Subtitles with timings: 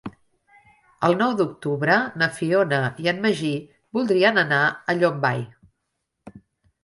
[1.07, 3.51] El nou d'octubre na Fiona i en Magí
[3.97, 5.45] voldrien anar a Llombai.